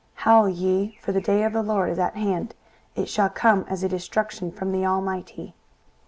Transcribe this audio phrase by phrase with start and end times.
[0.17, 2.55] 23:013:006 Howl ye; for the day of the LORD is at hand;
[2.95, 5.53] it shall come as a destruction from the Almighty.